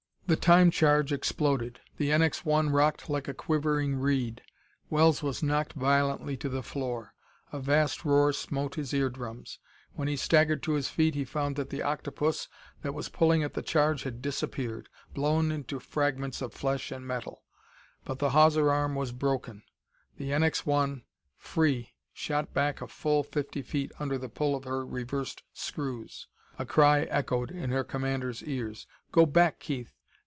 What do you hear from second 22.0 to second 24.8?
shot back a full fifty feet under the pull of